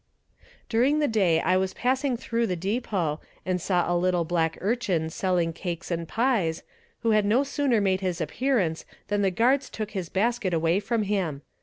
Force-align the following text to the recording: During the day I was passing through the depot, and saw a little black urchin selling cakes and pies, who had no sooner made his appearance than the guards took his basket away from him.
During 0.67 0.97
the 0.97 1.07
day 1.07 1.41
I 1.41 1.57
was 1.57 1.75
passing 1.75 2.17
through 2.17 2.47
the 2.47 2.55
depot, 2.55 3.21
and 3.45 3.61
saw 3.61 3.85
a 3.85 3.93
little 3.95 4.23
black 4.25 4.57
urchin 4.59 5.11
selling 5.11 5.53
cakes 5.53 5.91
and 5.91 6.07
pies, 6.07 6.63
who 7.01 7.11
had 7.11 7.23
no 7.23 7.43
sooner 7.43 7.79
made 7.79 8.01
his 8.01 8.19
appearance 8.19 8.83
than 9.09 9.21
the 9.21 9.29
guards 9.29 9.69
took 9.69 9.91
his 9.91 10.09
basket 10.09 10.55
away 10.55 10.79
from 10.79 11.03
him. 11.03 11.43